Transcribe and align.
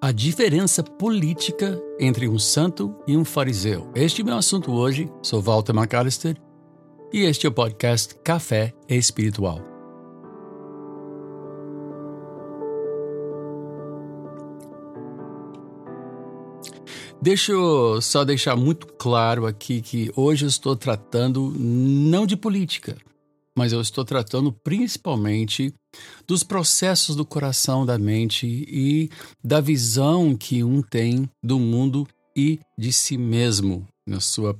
a 0.00 0.12
diferença 0.12 0.82
política 0.82 1.80
entre 1.98 2.28
um 2.28 2.38
santo 2.38 2.94
e 3.06 3.16
um 3.16 3.24
fariseu. 3.24 3.90
Este 3.94 4.20
é 4.20 4.22
o 4.22 4.26
meu 4.26 4.36
assunto 4.36 4.72
hoje. 4.72 5.10
Sou 5.22 5.42
Walter 5.42 5.74
McAllister 5.74 6.36
e 7.12 7.22
este 7.22 7.46
é 7.46 7.48
o 7.48 7.52
podcast 7.52 8.14
Café 8.22 8.72
Espiritual. 8.88 9.60
Deixa 17.20 17.50
eu 17.50 18.00
só 18.00 18.24
deixar 18.24 18.54
muito 18.54 18.86
claro 18.86 19.46
aqui 19.46 19.80
que 19.80 20.12
hoje 20.14 20.44
eu 20.44 20.48
estou 20.48 20.76
tratando 20.76 21.52
não 21.58 22.24
de 22.24 22.36
política, 22.36 22.96
mas 23.58 23.72
eu 23.72 23.80
estou 23.80 24.04
tratando 24.04 24.52
principalmente 24.52 25.74
dos 26.28 26.44
processos 26.44 27.16
do 27.16 27.26
coração, 27.26 27.84
da 27.84 27.98
mente 27.98 28.46
e 28.46 29.10
da 29.42 29.60
visão 29.60 30.36
que 30.36 30.62
um 30.62 30.80
tem 30.80 31.28
do 31.42 31.58
mundo 31.58 32.06
e 32.36 32.60
de 32.78 32.92
si 32.92 33.18
mesmo 33.18 33.84
na 34.06 34.20
sua 34.20 34.54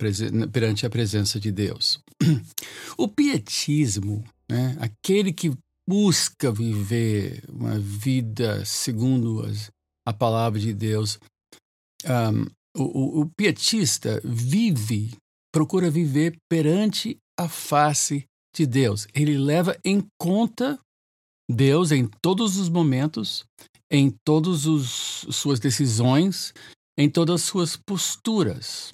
perante 0.52 0.84
a 0.84 0.91
presença 0.91 1.38
de 1.38 1.52
Deus. 1.52 2.01
O 2.98 3.07
pietismo, 3.07 4.24
né, 4.51 4.77
aquele 4.80 5.33
que 5.33 5.52
busca 5.88 6.51
viver 6.51 7.45
uma 7.49 7.79
vida 7.79 8.65
segundo 8.65 9.46
as, 9.46 9.71
a 10.05 10.12
palavra 10.12 10.59
de 10.59 10.74
Deus, 10.74 11.21
um, 12.05 12.46
o, 12.77 13.21
o 13.21 13.30
pietista 13.37 14.21
vive, 14.24 15.12
procura 15.52 15.88
viver 15.88 16.37
perante 16.51 17.16
a 17.38 17.49
face 17.49 18.27
de 18.54 18.66
Deus. 18.66 19.07
Ele 19.15 19.37
leva 19.37 19.77
em 19.85 20.04
conta 20.18 20.79
Deus 21.51 21.93
em 21.93 22.07
todos 22.21 22.59
os 22.59 22.68
momentos, 22.68 23.45
em 23.90 24.10
todas 24.24 24.66
as 24.66 25.35
suas 25.35 25.59
decisões, 25.59 26.52
em 26.99 27.09
todas 27.09 27.37
as 27.37 27.43
suas 27.43 27.77
posturas. 27.77 28.93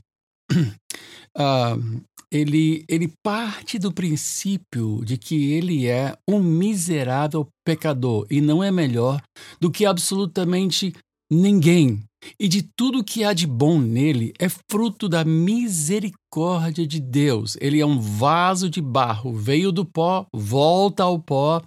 Uh, 0.52 2.02
ele, 2.30 2.84
ele 2.88 3.12
parte 3.22 3.78
do 3.78 3.92
princípio 3.92 5.04
de 5.04 5.16
que 5.16 5.52
ele 5.52 5.86
é 5.86 6.16
um 6.28 6.40
miserável 6.40 7.48
pecador 7.64 8.26
e 8.30 8.40
não 8.40 8.62
é 8.62 8.70
melhor 8.70 9.22
do 9.60 9.70
que 9.70 9.86
absolutamente 9.86 10.92
ninguém. 11.30 12.02
E 12.38 12.48
de 12.48 12.62
tudo 12.62 13.04
que 13.04 13.24
há 13.24 13.32
de 13.32 13.46
bom 13.46 13.78
nele 13.78 14.32
é 14.38 14.48
fruto 14.48 15.08
da 15.08 15.24
misericórdia 15.24 16.86
de 16.86 17.00
Deus. 17.00 17.56
Ele 17.60 17.80
é 17.80 17.86
um 17.86 18.00
vaso 18.00 18.68
de 18.68 18.80
barro, 18.80 19.32
veio 19.32 19.70
do 19.70 19.84
pó, 19.84 20.26
volta 20.32 21.04
ao 21.04 21.18
pó, 21.18 21.62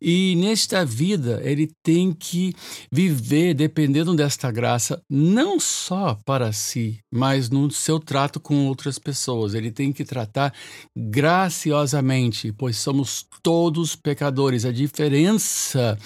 e 0.00 0.34
nesta 0.36 0.84
vida 0.84 1.40
ele 1.44 1.70
tem 1.82 2.12
que 2.12 2.54
viver 2.90 3.52
dependendo 3.54 4.14
desta 4.14 4.50
graça, 4.50 5.02
não 5.10 5.60
só 5.60 6.18
para 6.24 6.52
si, 6.52 7.00
mas 7.12 7.50
no 7.50 7.70
seu 7.70 8.00
trato 8.00 8.40
com 8.40 8.66
outras 8.66 8.98
pessoas. 8.98 9.54
Ele 9.54 9.70
tem 9.70 9.92
que 9.92 10.04
tratar 10.04 10.54
graciosamente, 10.96 12.52
pois 12.52 12.78
somos 12.78 13.26
todos 13.42 13.94
pecadores. 13.94 14.64
A 14.64 14.72
diferença 14.72 15.98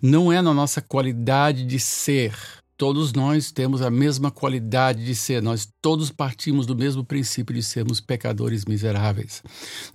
não 0.00 0.32
é 0.32 0.40
na 0.40 0.54
nossa 0.54 0.80
qualidade 0.80 1.64
de 1.64 1.78
ser 1.78 2.34
Todos 2.80 3.12
nós 3.12 3.52
temos 3.52 3.82
a 3.82 3.90
mesma 3.90 4.30
qualidade 4.30 5.04
de 5.04 5.14
ser, 5.14 5.42
nós 5.42 5.68
todos 5.82 6.08
partimos 6.10 6.64
do 6.64 6.74
mesmo 6.74 7.04
princípio 7.04 7.54
de 7.54 7.62
sermos 7.62 8.00
pecadores 8.00 8.64
miseráveis. 8.64 9.42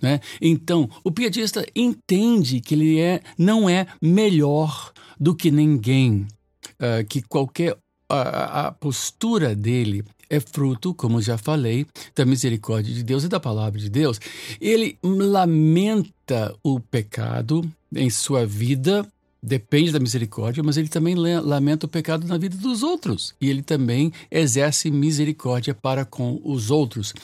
Né? 0.00 0.20
Então, 0.40 0.88
o 1.02 1.10
pietista 1.10 1.66
entende 1.74 2.60
que 2.60 2.76
ele 2.76 3.00
é, 3.00 3.20
não 3.36 3.68
é 3.68 3.88
melhor 4.00 4.92
do 5.18 5.34
que 5.34 5.50
ninguém, 5.50 6.28
uh, 6.74 7.04
que 7.08 7.22
qualquer 7.22 7.76
a, 8.08 8.70
postura 8.70 9.52
dele 9.52 10.04
é 10.30 10.38
fruto, 10.38 10.94
como 10.94 11.20
já 11.20 11.36
falei, 11.36 11.88
da 12.14 12.24
misericórdia 12.24 12.94
de 12.94 13.02
Deus 13.02 13.24
e 13.24 13.28
da 13.28 13.40
palavra 13.40 13.80
de 13.80 13.90
Deus. 13.90 14.20
Ele 14.60 14.96
lamenta 15.02 16.54
o 16.62 16.78
pecado 16.78 17.68
em 17.92 18.08
sua 18.10 18.46
vida 18.46 19.04
depende 19.46 19.92
da 19.92 20.00
misericórdia, 20.00 20.60
mas 20.60 20.76
ele 20.76 20.88
também 20.88 21.14
lamenta 21.14 21.86
o 21.86 21.88
pecado 21.88 22.26
na 22.26 22.36
vida 22.36 22.56
dos 22.56 22.82
outros. 22.82 23.32
E 23.40 23.48
ele 23.48 23.62
também 23.62 24.12
exerce 24.28 24.90
misericórdia 24.90 25.72
para 25.72 26.04
com 26.04 26.40
os 26.42 26.68
outros. 26.68 27.14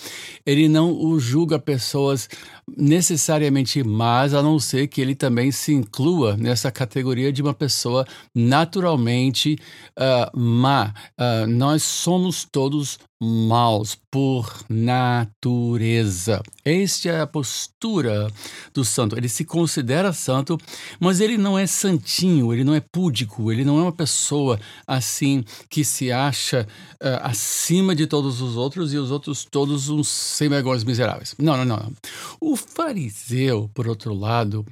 Ele 0.47 0.69
não 0.69 0.93
o 0.93 1.19
julga 1.19 1.59
pessoas 1.59 2.29
necessariamente 2.77 3.83
más, 3.83 4.35
a 4.35 4.43
não 4.43 4.61
ser 4.61 4.87
que 4.87 5.01
ele 5.01 5.17
também 5.17 5.51
se 5.51 5.73
inclua 5.73 6.37
nessa 6.37 6.71
categoria 6.71 7.33
de 7.33 7.43
uma 7.43 7.53
pessoa 7.53 8.07
naturalmente 8.33 9.59
uh, 9.99 10.39
má. 10.39 10.95
Uh, 11.19 11.49
nós 11.49 11.83
somos 11.83 12.45
todos 12.45 13.01
maus 13.25 13.97
por 14.11 14.65
natureza. 14.69 16.43
Esta 16.65 17.09
é 17.09 17.21
a 17.21 17.27
postura 17.27 18.29
do 18.75 18.85
santo. 18.85 19.17
Ele 19.17 19.29
se 19.29 19.45
considera 19.45 20.13
santo, 20.13 20.59
mas 20.99 21.21
ele 21.21 21.39
não 21.39 21.57
é 21.57 21.65
santinho, 21.65 22.53
ele 22.53 22.65
não 22.65 22.75
é 22.75 22.81
púdico, 22.81 23.53
ele 23.53 23.65
não 23.65 23.79
é 23.79 23.83
uma 23.83 23.93
pessoa 23.93 24.59
assim 24.85 25.45
que 25.71 25.85
se 25.85 26.11
acha 26.11 26.67
uh, 26.95 27.23
acima 27.23 27.95
de 27.95 28.09
todos 28.09 28.41
os 28.41 28.57
outros 28.57 28.93
e 28.93 28.99
os 28.99 29.13
outros 29.13 29.47
todos 29.49 29.89
uns 29.89 30.09
sem 30.09 30.49
vergonhas 30.49 30.83
miseráveis. 30.83 31.33
Não, 31.39 31.57
não, 31.57 31.65
não. 31.65 31.93
O 32.41 32.57
fariseu, 32.57 33.71
por 33.73 33.87
outro 33.87 34.13
lado, 34.15 34.67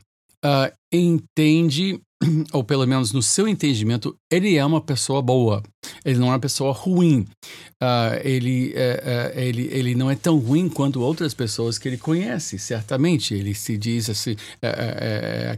uh, 0.44 0.74
entende, 0.92 2.00
ou 2.52 2.62
pelo 2.62 2.86
menos 2.86 3.12
no 3.12 3.22
seu 3.22 3.48
entendimento, 3.48 4.16
ele 4.30 4.56
é 4.56 4.64
uma 4.64 4.80
pessoa 4.80 5.22
boa. 5.22 5.62
Ele 6.04 6.18
não 6.18 6.28
é 6.28 6.30
uma 6.30 6.38
pessoa 6.38 6.72
ruim. 6.72 7.26
Uh, 7.82 8.20
ele, 8.22 8.74
uh, 8.74 9.36
uh, 9.36 9.38
ele, 9.38 9.68
ele 9.72 9.94
não 9.94 10.10
é 10.10 10.14
tão 10.14 10.38
ruim 10.38 10.68
quanto 10.68 11.00
outras 11.00 11.32
pessoas 11.32 11.78
que 11.78 11.88
ele 11.88 11.96
conhece, 11.96 12.58
certamente. 12.58 13.34
Ele 13.34 13.54
se 13.54 13.78
diz 13.78 14.10
assim, 14.10 14.36
é, 14.60 15.56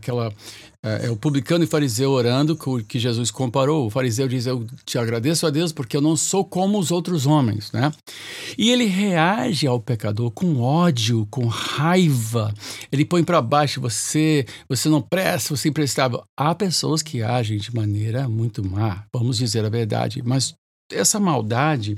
é 0.85 1.07
é, 1.07 1.11
o 1.11 1.17
publicano 1.17 1.63
e 1.63 1.67
fariseu 1.67 2.11
orando 2.11 2.59
que 2.89 2.99
Jesus 2.99 3.31
comparou. 3.31 3.87
O 3.87 3.91
fariseu 3.91 4.27
diz: 4.27 4.47
Eu 4.47 4.67
te 4.85 4.99
agradeço 4.99 5.47
a 5.47 5.51
Deus 5.51 5.73
porque 5.73 5.97
eu 5.97 6.01
não 6.01 6.17
sou 6.17 6.45
como 6.45 6.79
os 6.79 6.91
outros 6.91 7.25
homens, 7.25 7.71
né? 7.71 7.93
E 8.59 8.71
ele 8.71 8.87
reage 8.87 9.67
ao 9.67 9.81
pecador 9.81 10.31
com 10.33 10.61
ódio, 10.61 11.27
com 11.31 11.47
raiva. 11.47 12.53
Ele 12.91 13.05
põe 13.05 13.23
para 13.23 13.41
baixo: 13.41 13.81
você, 13.81 14.45
você 14.69 14.89
não 14.89 15.01
presta, 15.01 15.57
você 15.57 15.69
é 15.69 15.71
imprestável. 15.71 16.25
Há 16.37 16.55
pessoas 16.55 17.01
que 17.01 17.23
agem 17.23 17.59
de 17.59 17.75
maneira 17.75 18.29
muito 18.29 18.69
má, 18.69 19.05
vamos 19.13 19.39
dizer 19.39 19.65
a 19.65 19.69
verdade, 19.69 20.21
mas 20.25 20.55
essa 20.91 21.19
maldade 21.19 21.97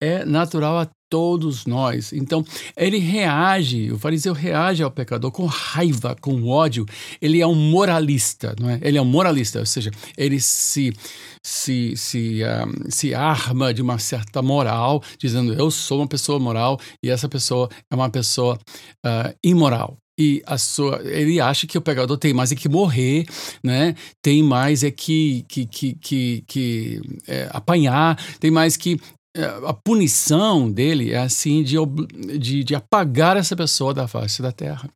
é 0.00 0.24
natural 0.24 0.78
a 0.78 0.88
todos 1.08 1.66
nós. 1.66 2.12
Então, 2.12 2.44
ele 2.76 2.98
reage, 2.98 3.90
o 3.92 3.98
fariseu 3.98 4.32
reage 4.32 4.82
ao 4.82 4.90
pecador 4.90 5.30
com 5.30 5.46
raiva, 5.46 6.16
com 6.20 6.46
ódio. 6.46 6.86
Ele 7.20 7.40
é 7.40 7.46
um 7.46 7.54
moralista, 7.54 8.54
não 8.60 8.70
é? 8.70 8.78
Ele 8.82 8.98
é 8.98 9.02
um 9.02 9.04
moralista, 9.04 9.60
ou 9.60 9.66
seja, 9.66 9.90
ele 10.16 10.40
se 10.40 10.92
se 11.42 11.96
se, 11.96 12.40
um, 12.44 12.90
se 12.90 13.14
arma 13.14 13.72
de 13.72 13.80
uma 13.80 13.98
certa 13.98 14.42
moral, 14.42 15.02
dizendo 15.18 15.54
eu 15.54 15.70
sou 15.70 16.00
uma 16.00 16.08
pessoa 16.08 16.38
moral 16.38 16.78
e 17.02 17.10
essa 17.10 17.28
pessoa 17.28 17.68
é 17.90 17.94
uma 17.94 18.10
pessoa 18.10 18.58
uh, 19.06 19.34
imoral 19.42 19.96
e 20.18 20.42
a 20.44 20.58
sua, 20.58 21.00
ele 21.04 21.40
acha 21.40 21.66
que 21.66 21.78
o 21.78 21.80
pecador 21.80 22.18
tem 22.18 22.34
mais 22.34 22.50
é 22.50 22.56
que 22.56 22.68
morrer, 22.68 23.24
né? 23.62 23.94
Tem 24.20 24.42
mais 24.42 24.82
é 24.82 24.90
que 24.90 25.44
que 25.48 25.64
que 25.64 25.94
que, 25.94 26.44
que 26.46 27.00
é, 27.28 27.48
apanhar, 27.52 28.18
tem 28.40 28.50
mais 28.50 28.76
que 28.76 29.00
a 29.44 29.72
punição 29.72 30.70
dele 30.70 31.12
é 31.12 31.18
assim 31.18 31.62
de, 31.62 31.76
de, 32.38 32.64
de 32.64 32.74
apagar 32.74 33.36
essa 33.36 33.54
pessoa 33.56 33.94
da 33.94 34.08
face 34.08 34.42
da 34.42 34.52
terra. 34.52 34.88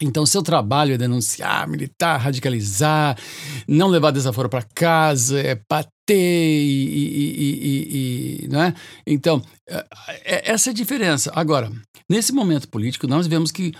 Então, 0.00 0.26
seu 0.26 0.42
trabalho 0.42 0.92
é 0.92 0.98
denunciar, 0.98 1.66
militar, 1.66 2.18
radicalizar, 2.18 3.18
não 3.66 3.88
levar 3.88 4.10
desaforo 4.10 4.48
para 4.48 4.62
casa, 4.62 5.40
é 5.40 5.54
bater 5.54 5.86
e, 6.10 6.84
e, 6.94 7.46
e, 7.48 8.44
e, 8.44 8.48
né? 8.48 8.74
Então, 9.06 9.42
é, 9.68 9.86
é, 10.24 10.52
essa 10.52 10.68
é 10.68 10.72
a 10.72 10.74
diferença. 10.74 11.32
Agora, 11.34 11.72
nesse 12.10 12.32
momento 12.32 12.68
político, 12.68 13.06
nós 13.06 13.26
vemos 13.26 13.50
que 13.50 13.72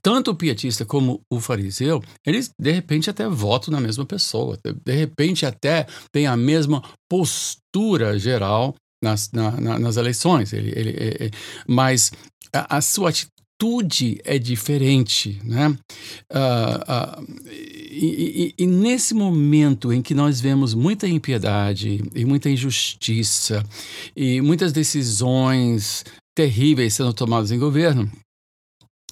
tanto 0.00 0.30
o 0.30 0.34
pietista 0.34 0.84
como 0.84 1.20
o 1.30 1.40
fariseu, 1.40 2.02
eles 2.24 2.50
de 2.58 2.70
repente 2.70 3.10
até 3.10 3.28
votam 3.28 3.72
na 3.72 3.80
mesma 3.80 4.06
pessoa, 4.06 4.56
de 4.62 4.92
repente 4.92 5.44
até 5.44 5.86
têm 6.12 6.26
a 6.26 6.36
mesma 6.36 6.82
postura 7.10 8.18
geral 8.18 8.74
nas, 9.04 9.30
na, 9.30 9.50
na, 9.60 9.78
nas 9.78 9.96
eleições. 9.96 10.52
Ele, 10.52 10.72
ele, 10.74 10.90
é, 10.90 11.26
é, 11.26 11.30
mas 11.68 12.10
a, 12.52 12.78
a, 12.78 12.80
sua 12.80 13.10
atitude 13.10 14.18
é 14.24 14.38
diferente, 14.38 15.40
né? 15.44 15.68
Uh, 16.32 17.20
uh, 17.20 17.42
e, 17.90 18.54
e, 18.58 18.64
e, 18.64 18.66
nesse 18.66 19.14
momento 19.14 19.92
em 19.92 20.02
que 20.02 20.14
nós 20.14 20.40
vemos 20.40 20.74
muita 20.74 21.06
impiedade 21.06 22.02
e 22.14 22.24
muita 22.24 22.50
injustiça 22.50 23.64
e 24.16 24.40
muitas 24.40 24.72
decisões 24.72 26.04
terríveis 26.34 26.94
sendo 26.94 27.12
tomadas 27.12 27.52
em 27.52 27.58
governo, 27.58 28.10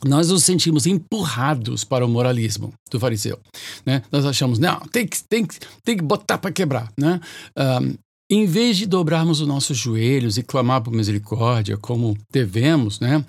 nós 0.05 0.29
nos 0.29 0.43
sentimos 0.43 0.87
empurrados 0.87 1.85
para 1.85 2.05
o 2.05 2.09
moralismo 2.09 2.73
do 2.91 2.99
fariseu. 2.99 3.39
Né? 3.87 4.03
Nós 4.11 4.27
achamos, 4.27 4.59
não, 4.59 4.81
tem 4.81 5.07
que, 5.07 5.23
tem 5.23 5.47
que, 5.47 5.61
tem 5.85 5.97
que 5.97 6.03
botar 6.03 6.39
para 6.39 6.51
quebrar. 6.51 6.91
Né? 6.99 7.21
Um, 7.57 7.95
em 8.33 8.47
vez 8.47 8.79
de 8.79 8.87
dobrarmos 8.87 9.43
os 9.43 9.47
nossos 9.47 9.77
joelhos 9.77 10.39
e 10.39 10.43
clamar 10.43 10.81
por 10.81 10.91
misericórdia, 10.91 11.77
como 11.77 12.17
devemos, 12.31 12.99
né? 12.99 13.23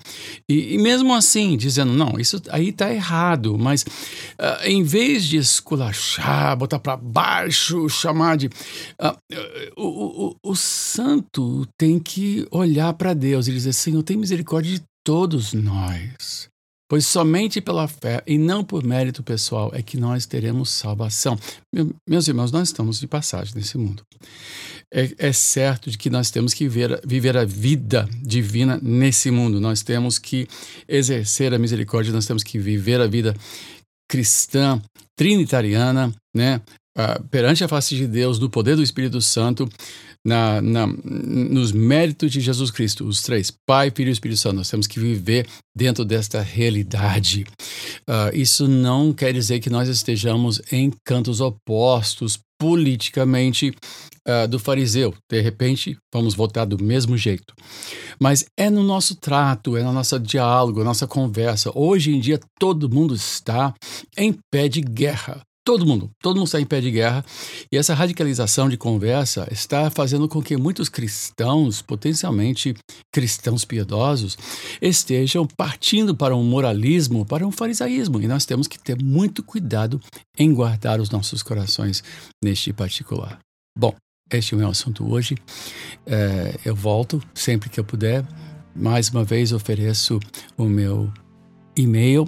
E, 0.48 0.74
e 0.74 0.78
mesmo 0.78 1.12
assim, 1.12 1.58
dizendo, 1.58 1.92
não, 1.92 2.18
isso 2.18 2.40
aí 2.48 2.70
está 2.70 2.90
errado, 2.90 3.58
mas 3.58 3.82
uh, 3.82 4.64
em 4.64 4.82
vez 4.82 5.26
de 5.26 5.36
esculachar, 5.36 6.56
botar 6.56 6.78
para 6.78 6.96
baixo, 6.96 7.86
chamar 7.90 8.38
de. 8.38 8.46
Uh, 8.46 9.14
o, 9.76 10.26
o, 10.28 10.36
o 10.42 10.56
santo 10.56 11.68
tem 11.76 11.98
que 11.98 12.48
olhar 12.50 12.94
para 12.94 13.12
Deus 13.12 13.46
e 13.46 13.52
dizer: 13.52 13.74
Senhor, 13.74 14.02
tem 14.02 14.16
misericórdia 14.16 14.72
de 14.78 14.82
todos 15.04 15.52
nós. 15.52 16.48
Pois 16.88 17.06
somente 17.06 17.60
pela 17.60 17.88
fé 17.88 18.22
e 18.26 18.36
não 18.36 18.62
por 18.62 18.84
mérito 18.84 19.22
pessoal 19.22 19.70
é 19.74 19.82
que 19.82 19.96
nós 19.96 20.26
teremos 20.26 20.68
salvação. 20.68 21.38
Meus 22.08 22.28
irmãos, 22.28 22.52
nós 22.52 22.68
estamos 22.68 23.00
de 23.00 23.06
passagem 23.06 23.54
nesse 23.54 23.78
mundo. 23.78 24.02
É, 24.92 25.28
é 25.28 25.32
certo 25.32 25.90
de 25.90 25.96
que 25.96 26.10
nós 26.10 26.30
temos 26.30 26.52
que 26.52 26.68
viver, 26.68 27.00
viver 27.04 27.36
a 27.36 27.44
vida 27.44 28.08
divina 28.22 28.78
nesse 28.82 29.30
mundo. 29.30 29.60
Nós 29.60 29.82
temos 29.82 30.18
que 30.18 30.46
exercer 30.86 31.54
a 31.54 31.58
misericórdia, 31.58 32.12
nós 32.12 32.26
temos 32.26 32.42
que 32.42 32.58
viver 32.58 33.00
a 33.00 33.06
vida 33.06 33.34
cristã, 34.08 34.80
trinitariana, 35.16 36.14
né? 36.36 36.60
Uh, 36.96 37.24
perante 37.24 37.64
a 37.64 37.68
face 37.68 37.96
de 37.96 38.06
Deus, 38.06 38.38
do 38.38 38.48
poder 38.48 38.76
do 38.76 38.82
Espírito 38.82 39.20
Santo, 39.20 39.68
na, 40.24 40.62
na, 40.62 40.86
nos 40.86 41.70
méritos 41.72 42.32
de 42.32 42.40
Jesus 42.40 42.70
Cristo, 42.70 43.06
os 43.06 43.22
três, 43.22 43.52
Pai, 43.66 43.92
Filho 43.94 44.08
e 44.08 44.12
Espírito 44.12 44.40
Santo. 44.40 44.56
Nós 44.56 44.70
temos 44.70 44.86
que 44.86 44.98
viver 44.98 45.46
dentro 45.76 46.04
desta 46.04 46.40
realidade. 46.40 47.44
Uh, 48.08 48.34
isso 48.34 48.66
não 48.66 49.12
quer 49.12 49.32
dizer 49.32 49.60
que 49.60 49.68
nós 49.68 49.88
estejamos 49.88 50.60
em 50.72 50.90
cantos 51.04 51.40
opostos 51.40 52.38
politicamente 52.58 53.74
uh, 54.26 54.48
do 54.48 54.58
fariseu. 54.58 55.14
De 55.30 55.40
repente, 55.40 55.96
vamos 56.12 56.34
votar 56.34 56.66
do 56.66 56.82
mesmo 56.82 57.16
jeito. 57.16 57.54
Mas 58.18 58.46
é 58.56 58.70
no 58.70 58.82
nosso 58.82 59.16
trato, 59.16 59.76
é 59.76 59.82
no 59.82 59.92
nosso 59.92 60.18
diálogo, 60.18 60.84
nossa 60.84 61.06
conversa. 61.06 61.70
Hoje 61.74 62.14
em 62.14 62.20
dia, 62.20 62.40
todo 62.58 62.88
mundo 62.88 63.14
está 63.14 63.74
em 64.16 64.34
pé 64.50 64.68
de 64.68 64.80
guerra. 64.80 65.42
Todo 65.66 65.86
mundo, 65.86 66.10
todo 66.20 66.36
mundo 66.36 66.44
está 66.44 66.60
em 66.60 66.66
pé 66.66 66.78
de 66.78 66.90
guerra. 66.90 67.24
E 67.72 67.78
essa 67.78 67.94
radicalização 67.94 68.68
de 68.68 68.76
conversa 68.76 69.48
está 69.50 69.90
fazendo 69.90 70.28
com 70.28 70.42
que 70.42 70.58
muitos 70.58 70.90
cristãos, 70.90 71.80
potencialmente 71.80 72.74
cristãos 73.10 73.64
piedosos, 73.64 74.36
estejam 74.82 75.46
partindo 75.46 76.14
para 76.14 76.36
um 76.36 76.44
moralismo, 76.44 77.24
para 77.24 77.46
um 77.46 77.50
farisaísmo. 77.50 78.20
E 78.20 78.28
nós 78.28 78.44
temos 78.44 78.68
que 78.68 78.78
ter 78.78 79.02
muito 79.02 79.42
cuidado 79.42 79.98
em 80.36 80.52
guardar 80.52 81.00
os 81.00 81.08
nossos 81.08 81.42
corações 81.42 82.04
neste 82.44 82.70
particular. 82.70 83.38
Bom, 83.76 83.94
este 84.30 84.52
é 84.52 84.56
o 84.56 84.60
meu 84.60 84.68
assunto 84.68 85.10
hoje. 85.10 85.34
É, 86.04 86.58
eu 86.62 86.76
volto 86.76 87.22
sempre 87.32 87.70
que 87.70 87.80
eu 87.80 87.84
puder. 87.84 88.22
Mais 88.76 89.08
uma 89.08 89.24
vez 89.24 89.50
ofereço 89.50 90.20
o 90.58 90.64
meu 90.64 91.10
e-mail 91.74 92.26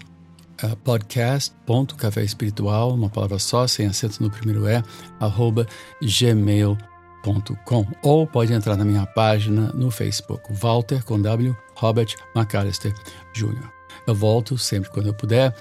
uh, 0.62 0.76
podcast.café 0.76 2.24
espiritual, 2.24 2.94
uma 2.94 3.08
palavra 3.08 3.38
só, 3.38 3.66
sem 3.66 3.86
acento 3.86 4.22
no 4.22 4.30
primeiro 4.30 4.66
é, 4.66 4.82
arroba 5.20 5.66
gmail.com. 6.02 7.86
Ou 8.02 8.26
pode 8.26 8.52
entrar 8.52 8.76
na 8.76 8.84
minha 8.84 9.06
página 9.06 9.72
no 9.72 9.90
Facebook, 9.90 10.42
Walter 10.50 11.02
com 11.04 11.20
W, 11.20 11.56
Robert 11.74 12.14
McAllister 12.34 12.92
Jr. 13.34 13.70
Eu 14.06 14.14
volto 14.14 14.56
sempre 14.56 14.90
quando 14.90 15.06
eu 15.06 15.14
puder, 15.14 15.54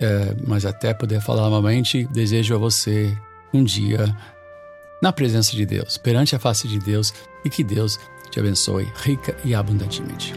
é, 0.00 0.34
mas 0.46 0.64
até 0.64 0.94
poder 0.94 1.20
falar 1.20 1.42
novamente, 1.42 2.06
desejo 2.12 2.54
a 2.54 2.58
você 2.58 3.16
um 3.52 3.64
dia 3.64 4.14
na 5.02 5.12
presença 5.12 5.54
de 5.54 5.64
Deus, 5.64 5.96
perante 5.96 6.34
a 6.34 6.38
face 6.38 6.68
de 6.68 6.78
Deus, 6.78 7.12
e 7.44 7.50
que 7.50 7.64
Deus 7.64 7.98
te 8.30 8.38
abençoe 8.38 8.86
rica 9.02 9.36
e 9.44 9.54
abundantemente. 9.54 10.34